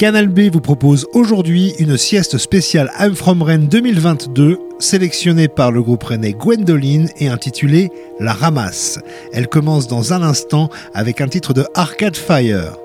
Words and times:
Canal 0.00 0.28
B 0.28 0.48
vous 0.50 0.62
propose 0.62 1.06
aujourd'hui 1.12 1.74
une 1.78 1.98
sieste 1.98 2.38
spéciale 2.38 2.90
I'm 2.98 3.14
From 3.14 3.42
Rennes 3.42 3.68
2022, 3.68 4.58
sélectionnée 4.78 5.46
par 5.46 5.72
le 5.72 5.82
groupe 5.82 6.04
rennais 6.04 6.32
Gwendoline 6.32 7.10
et 7.18 7.28
intitulée 7.28 7.90
La 8.18 8.32
Ramasse. 8.32 8.98
Elle 9.34 9.46
commence 9.46 9.88
dans 9.88 10.14
un 10.14 10.22
instant 10.22 10.70
avec 10.94 11.20
un 11.20 11.28
titre 11.28 11.52
de 11.52 11.66
Arcade 11.74 12.16
Fire. 12.16 12.78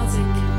Baltic. 0.00 0.49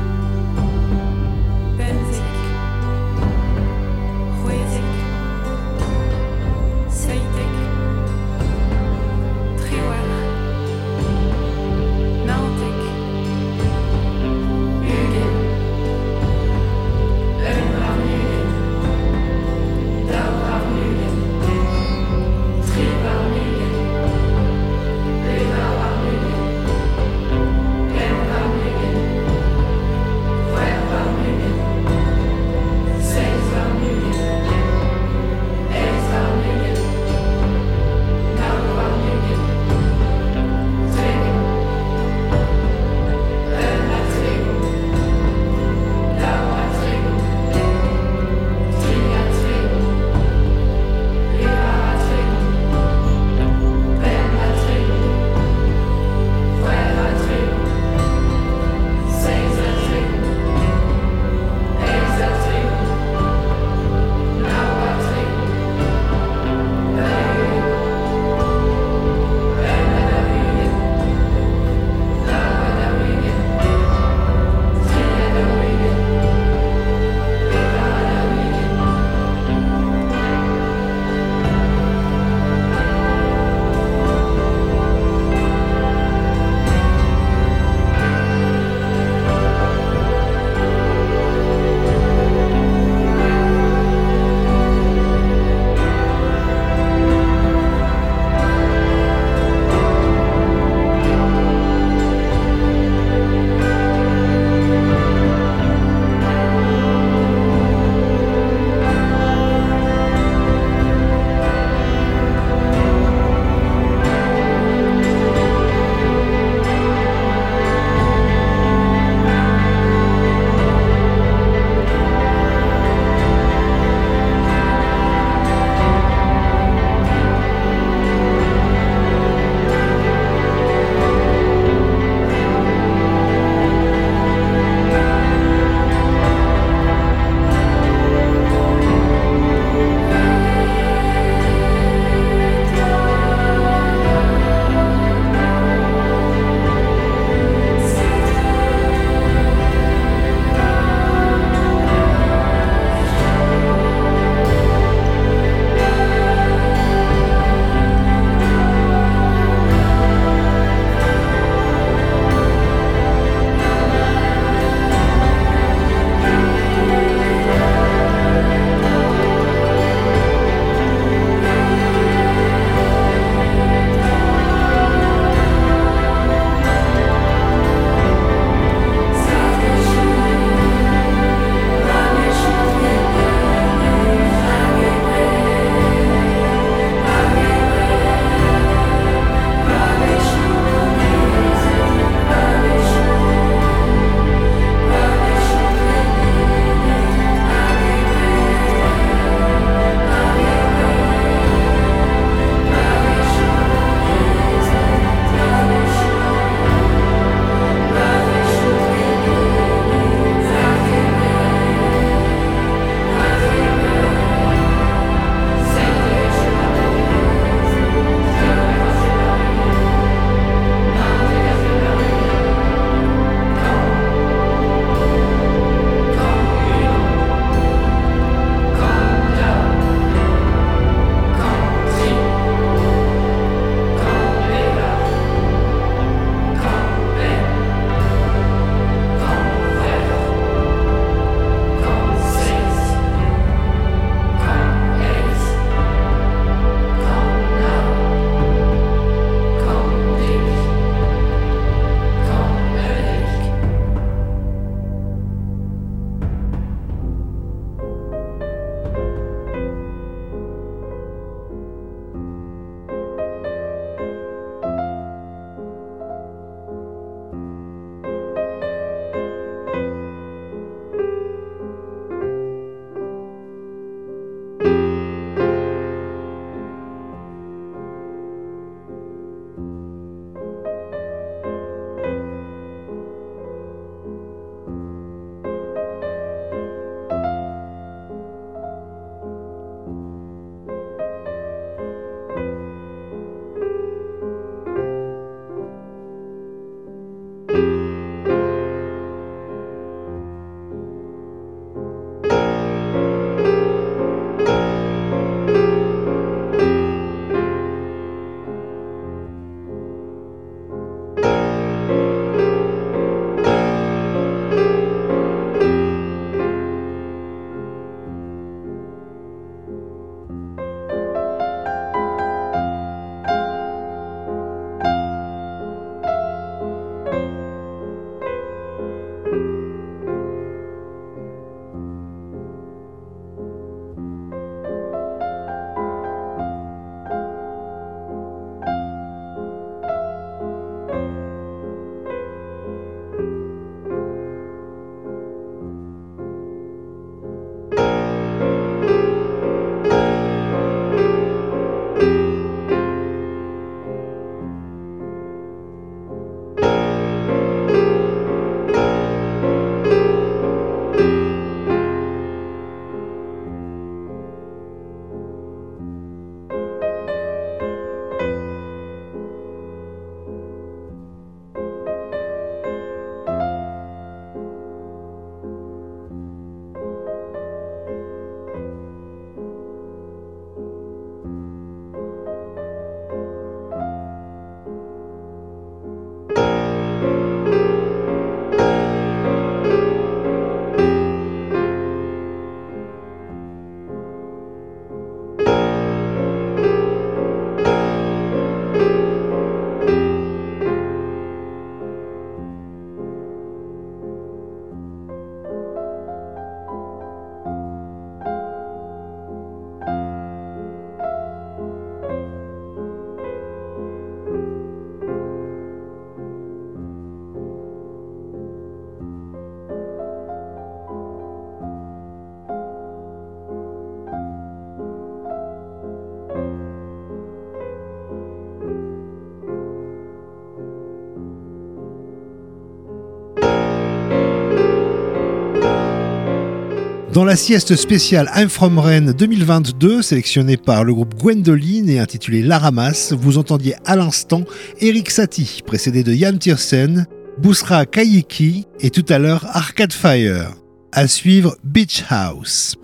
Dans 437.12 437.26
la 437.26 437.36
sieste 437.36 437.76
spéciale 437.76 438.30
I'm 438.34 438.48
From 438.48 438.78
Rennes 438.78 439.12
2022, 439.12 440.00
sélectionnée 440.00 440.56
par 440.56 440.82
le 440.82 440.94
groupe 440.94 441.14
Gwendoline 441.14 441.90
et 441.90 441.98
intitulée 441.98 442.42
La 442.42 442.58
Ramasse, 442.58 443.12
vous 443.12 443.36
entendiez 443.36 443.74
à 443.84 443.96
l'instant 443.96 444.44
Eric 444.80 445.10
Satie, 445.10 445.60
précédé 445.66 446.04
de 446.04 446.14
Jan 446.14 446.38
Tiersen, 446.38 447.06
Bousra 447.36 447.84
Kayiki 447.84 448.66
et 448.80 448.88
tout 448.88 449.04
à 449.10 449.18
l'heure 449.18 449.44
Arcade 449.52 449.92
Fire. 449.92 450.54
À 450.90 451.06
suivre 451.06 451.54
Beach 451.62 452.02
House. 452.08 452.76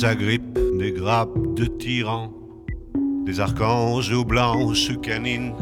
S'agrippent 0.00 0.58
des 0.78 0.92
grappes 0.92 1.54
de 1.56 1.66
tyrans, 1.66 2.32
des 3.26 3.38
archanges 3.38 4.10
aux 4.14 4.24
blanches 4.24 4.98
canines, 5.02 5.52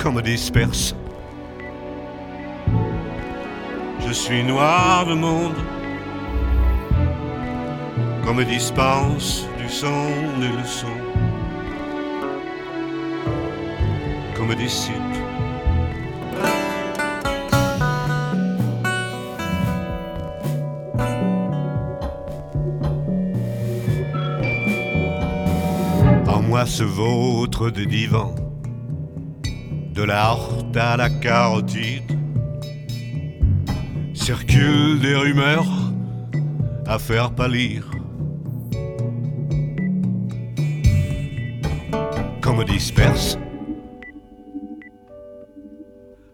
comme 0.00 0.20
disperse. 0.20 0.92
Je 4.04 4.12
suis 4.12 4.42
noir 4.42 5.06
de 5.06 5.14
monde, 5.14 5.54
comme 8.24 8.42
dispense 8.42 9.46
du 9.60 9.68
son 9.68 10.08
des 10.40 10.50
leçons, 10.60 11.00
comme 14.34 14.56
dissipe. 14.56 15.11
Moi 26.52 26.66
se 26.66 26.82
vautre 26.82 27.70
des 27.70 27.86
divans, 27.86 28.34
de 29.94 30.02
la 30.02 30.32
horte 30.32 30.76
à 30.76 30.98
la 30.98 31.08
carotide, 31.08 32.12
circulent 34.12 35.00
des 35.00 35.14
rumeurs 35.14 35.72
à 36.86 36.98
faire 36.98 37.30
pâlir. 37.30 37.90
Comme 42.42 42.62
disperse. 42.64 43.38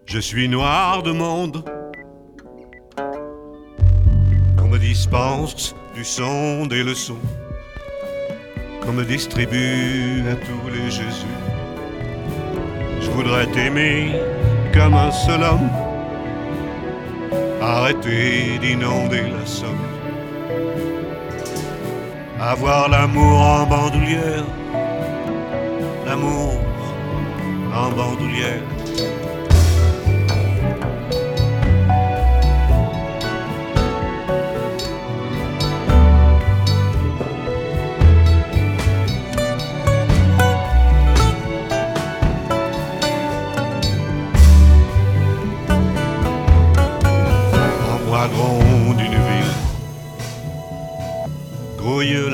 Je 0.05 0.19
suis 0.19 0.49
noir 0.49 1.01
de 1.01 1.13
monde. 1.13 1.63
Qu'on 4.57 4.67
me 4.67 4.79
dispense 4.79 5.73
du 5.95 6.03
son 6.03 6.65
des 6.65 6.83
leçons. 6.83 7.23
Me 8.93 9.05
distribue 9.05 10.23
à 10.31 10.35
tous 10.35 10.69
les 10.73 10.89
Jésus. 10.89 11.37
Je 12.99 13.09
voudrais 13.11 13.45
t'aimer 13.45 14.13
comme 14.73 14.95
un 14.95 15.11
seul 15.11 15.43
homme. 15.43 15.69
Arrêter 17.61 18.57
d'inonder 18.59 19.21
la 19.29 19.45
somme. 19.45 19.85
Avoir 22.41 22.89
l'amour 22.89 23.39
en 23.39 23.67
bandoulière. 23.67 24.45
L'amour 26.07 26.59
en 27.71 27.91
bandoulière. 27.91 28.78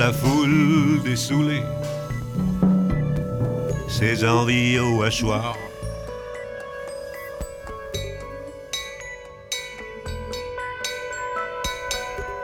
La 0.06 0.12
foule 0.12 1.02
dessoulée. 1.02 1.64
Ses 3.88 4.24
envies 4.24 4.78
au 4.78 5.02
hachoir. 5.02 5.56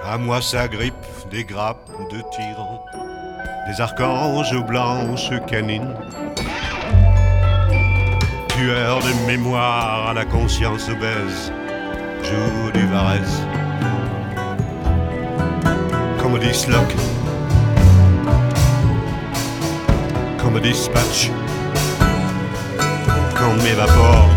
À 0.04 0.18
moi 0.18 0.42
s'agrippent 0.42 0.94
des 1.30 1.44
grappes 1.44 1.88
de 2.10 2.20
tyrans, 2.32 2.84
des 3.68 3.80
archanges 3.80 4.60
blanches 4.66 5.34
canines, 5.46 5.94
tueurs 8.48 9.02
de 9.06 9.26
mémoire 9.28 10.08
à 10.08 10.14
la 10.14 10.24
conscience 10.24 10.88
obèse, 10.88 11.52
joue 12.24 12.72
du 12.72 12.84
Varese, 12.88 13.46
comme 16.20 16.40
disloque, 16.40 16.96
comme 20.52 20.60
dispatch, 20.60 21.30
comme 23.34 23.62
m'évapore. 23.62 24.28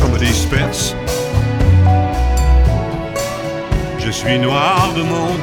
Comme 0.00 0.18
disperse. 0.18 0.96
Je 3.98 4.10
suis 4.10 4.38
noir 4.38 4.92
de 4.96 5.02
monde. 5.02 5.40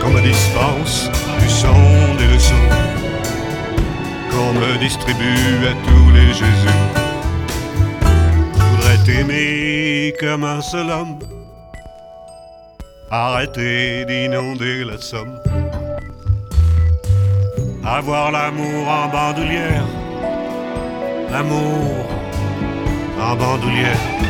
Qu'on 0.00 0.10
me 0.10 0.22
dispense 0.22 1.10
du 1.40 1.48
son 1.50 2.14
des 2.18 2.28
leçons. 2.34 2.54
Qu'on 4.30 4.52
me 4.54 4.78
distribue 4.78 5.66
à 5.66 5.74
tous 5.86 6.10
les 6.12 6.32
Jésus. 6.32 7.05
T'aimer 9.06 10.14
comme 10.18 10.42
un 10.42 10.60
seul 10.60 10.90
homme. 10.90 11.20
Arrêter 13.08 14.04
d'inonder 14.04 14.82
la 14.82 14.98
somme. 14.98 15.38
Avoir 17.84 18.32
l'amour 18.32 18.88
en 18.88 19.06
bandoulière. 19.08 19.86
L'amour 21.30 22.04
en 23.20 23.36
bandoulière. 23.36 24.25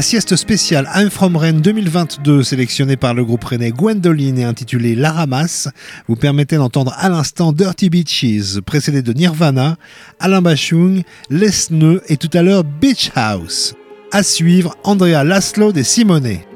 La 0.00 0.02
sieste 0.02 0.34
spéciale 0.34 0.88
I'm 0.96 1.10
From 1.10 1.36
Rennes 1.36 1.60
2022, 1.60 2.42
sélectionnée 2.42 2.96
par 2.96 3.12
le 3.12 3.22
groupe 3.22 3.44
rennais 3.44 3.70
Gwendoline 3.70 4.38
et 4.38 4.44
intitulée 4.44 4.94
La 4.94 5.12
Ramasse, 5.12 5.68
vous 6.08 6.16
permettait 6.16 6.56
d'entendre 6.56 6.94
à 6.96 7.10
l'instant 7.10 7.52
Dirty 7.52 7.90
Beaches, 7.90 8.60
précédé 8.64 9.02
de 9.02 9.12
Nirvana, 9.12 9.76
Alain 10.18 10.40
Bachung, 10.40 11.02
Les 11.28 11.50
Nœuds 11.68 12.00
et 12.08 12.16
tout 12.16 12.30
à 12.32 12.40
l'heure 12.40 12.64
Beach 12.64 13.10
House. 13.14 13.74
À 14.10 14.22
suivre, 14.22 14.74
Andrea 14.84 15.22
Laszlo 15.22 15.70
des 15.70 15.84
Simonet. 15.84 16.46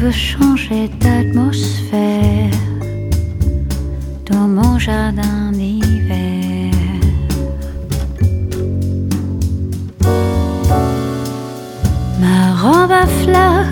veux 0.00 0.10
changer 0.10 0.88
d'atmosphère 0.98 2.50
dans 4.30 4.48
mon 4.48 4.78
jardin 4.78 5.52
d'hiver. 5.52 6.72
Ma 12.18 12.54
robe 12.62 12.92
à 12.92 13.06
fleurs 13.06 13.66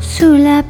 sous 0.00 0.34
la 0.34 0.64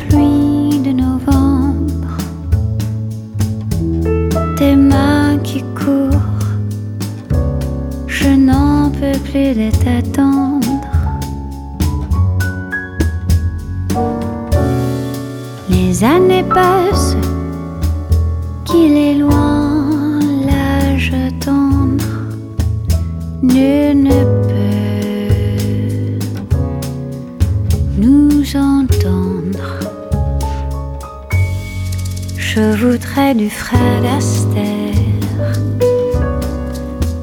extrait 33.09 33.35
du 33.35 33.49
Fred 33.49 34.05
Astaire 34.05 34.95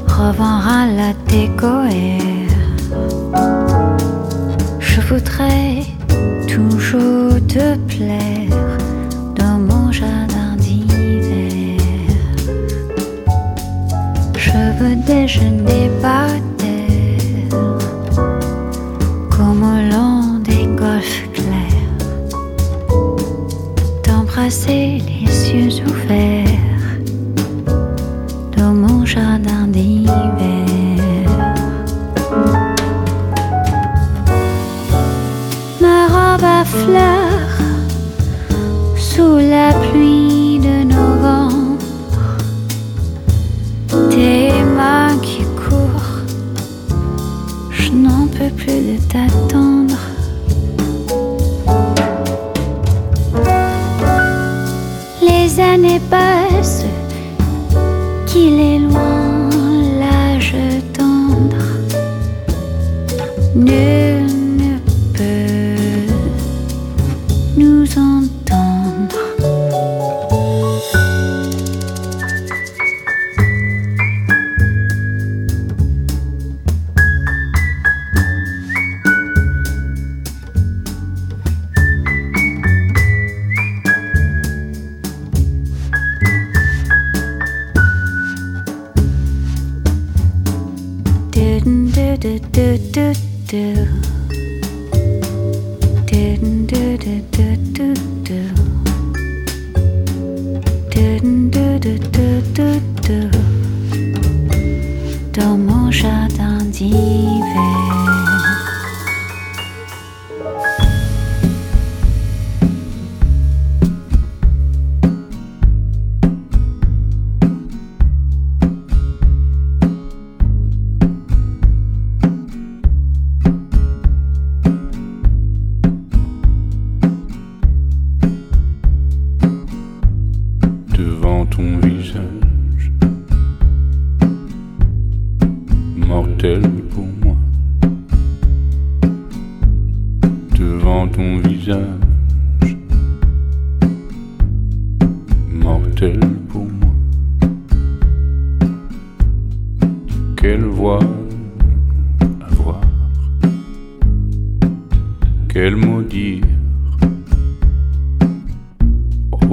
revinra 0.08 0.86
la 0.88 1.14
décoère. 1.28 1.92
Je 4.80 5.02
voudrais 5.02 5.84
toujours 6.48 7.36
te 7.48 7.76
plaire. 7.88 8.45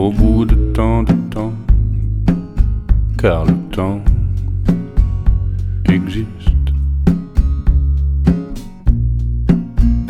Au 0.03 0.11
bout 0.11 0.45
de 0.45 0.57
tant 0.73 1.05
de 1.05 1.13
temps, 1.31 1.53
car 3.17 3.45
le 3.45 3.55
temps 3.71 4.01
existe. 5.89 6.69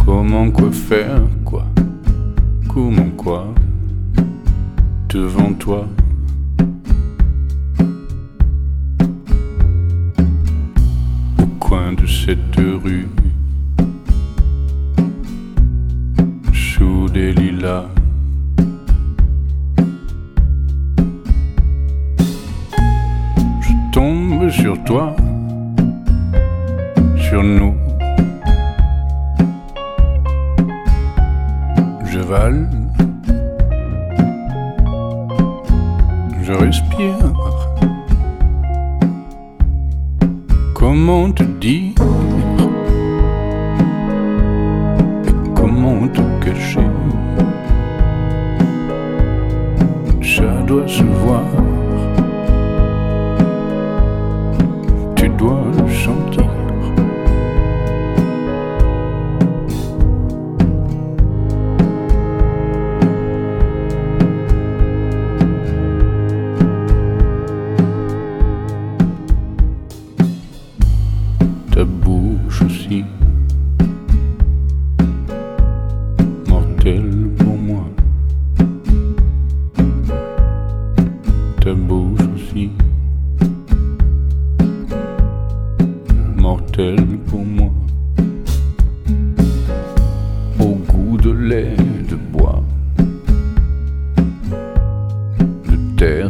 Comment 0.03 0.51
quoi 0.51 0.73
faire 0.73 1.21
quoi? 1.45 1.67
Comment 2.73 3.11
quoi? 3.19 3.53
Devant 5.11 5.53
toi 5.53 5.87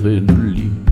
heavenly 0.02 0.91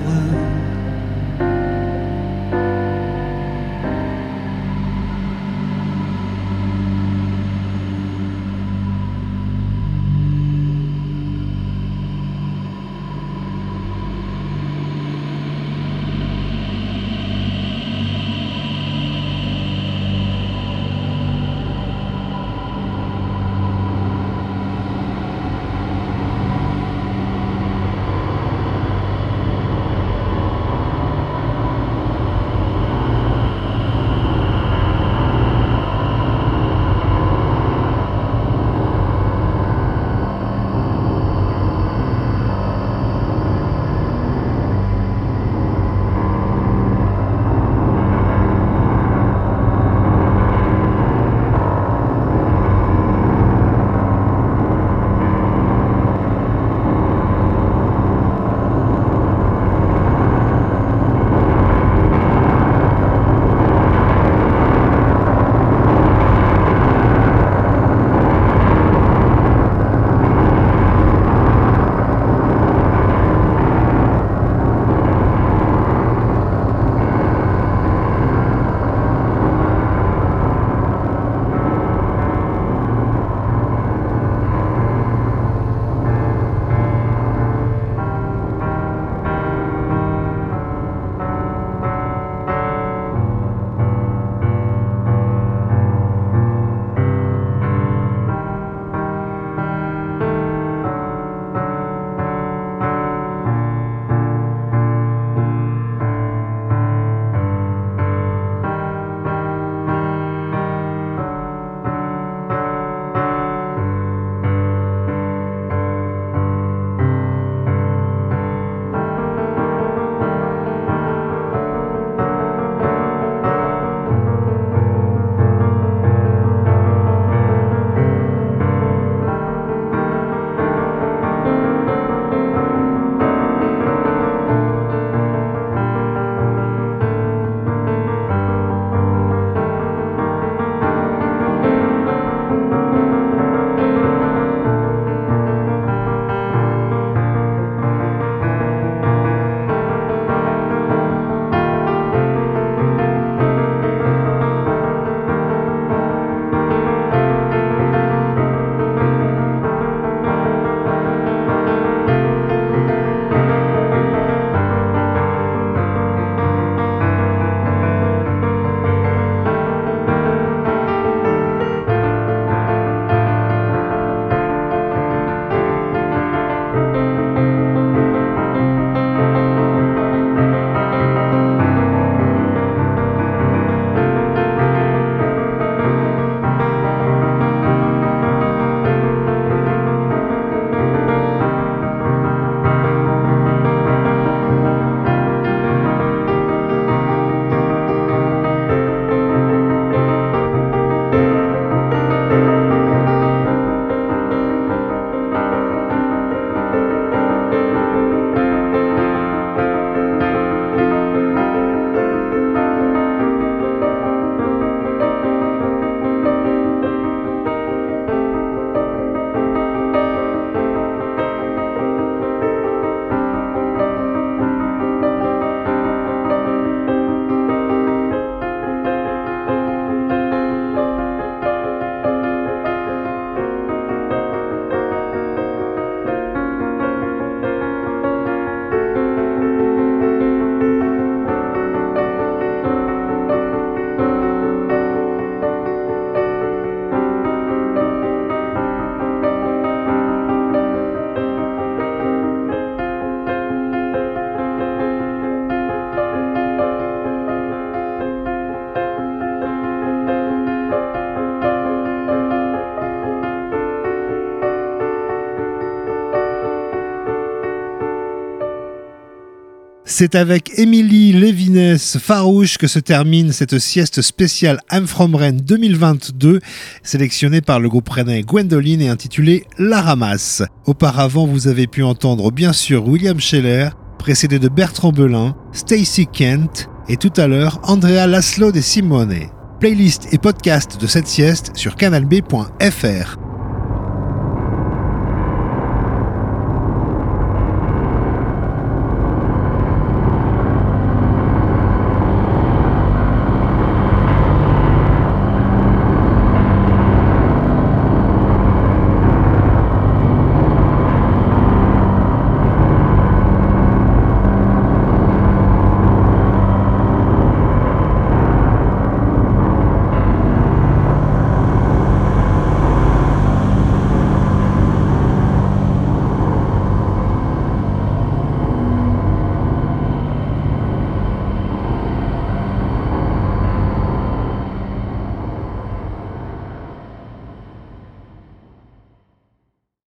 C'est 270.01 270.15
avec 270.15 270.57
Émilie 270.57 271.13
Lévines 271.13 271.77
Farouche 271.77 272.57
que 272.57 272.65
se 272.65 272.79
termine 272.79 273.31
cette 273.31 273.59
sieste 273.59 274.01
spéciale 274.01 274.59
I'm 274.71 274.87
From 274.87 275.13
Rennes 275.13 275.41
2022, 275.41 276.39
sélectionnée 276.81 277.41
par 277.41 277.59
le 277.59 277.69
groupe 277.69 277.87
rennais 277.87 278.23
Gwendoline 278.23 278.81
et 278.81 278.89
intitulée 278.89 279.45
La 279.59 279.79
Ramasse. 279.79 280.41
Auparavant, 280.65 281.27
vous 281.27 281.47
avez 281.47 281.67
pu 281.67 281.83
entendre 281.83 282.31
bien 282.31 282.51
sûr 282.51 282.87
William 282.87 283.19
Scheller, 283.19 283.69
précédé 283.99 284.39
de 284.39 284.49
Bertrand 284.49 284.91
Belin, 284.91 285.35
Stacy 285.51 286.07
Kent 286.07 286.67
et 286.89 286.97
tout 286.97 287.13
à 287.17 287.27
l'heure 287.27 287.59
Andrea 287.61 288.07
Laszlo 288.07 288.51
de 288.51 288.59
Simone. 288.59 289.27
Playlist 289.59 290.11
et 290.11 290.17
podcast 290.17 290.81
de 290.81 290.87
cette 290.87 291.07
sieste 291.07 291.51
sur 291.53 291.75
canalb.fr. 291.75 293.30